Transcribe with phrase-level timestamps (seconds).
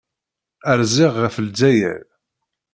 [0.79, 2.01] Rziɣ ɣef Lezzayer.